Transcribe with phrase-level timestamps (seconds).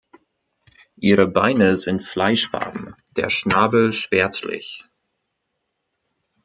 [0.97, 4.85] Ihre Beine sind fleischfarben; der Schnabel schwärzlich.